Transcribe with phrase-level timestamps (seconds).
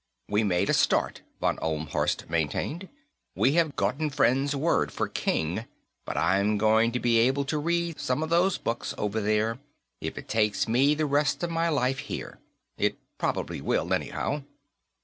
[0.27, 2.89] "We made a start," von Ohlmhorst maintained.
[3.35, 5.67] "We have Grotefend's word for 'king.'
[6.05, 9.59] But I'm going to be able to read some of those books, over there,
[9.99, 12.39] if it takes me the rest of my life here.
[12.79, 14.41] It probably will, anyhow."